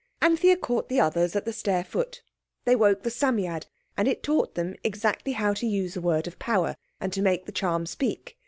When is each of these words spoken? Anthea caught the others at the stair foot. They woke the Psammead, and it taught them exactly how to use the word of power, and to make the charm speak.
Anthea 0.19 0.57
caught 0.57 0.89
the 0.89 0.99
others 0.99 1.35
at 1.35 1.45
the 1.45 1.53
stair 1.53 1.83
foot. 1.83 2.23
They 2.65 2.75
woke 2.75 3.03
the 3.03 3.11
Psammead, 3.11 3.67
and 3.95 4.07
it 4.07 4.23
taught 4.23 4.55
them 4.55 4.73
exactly 4.83 5.33
how 5.33 5.53
to 5.53 5.67
use 5.67 5.93
the 5.93 6.01
word 6.01 6.25
of 6.25 6.39
power, 6.39 6.75
and 6.99 7.13
to 7.13 7.21
make 7.21 7.45
the 7.45 7.51
charm 7.51 7.85
speak. 7.85 8.35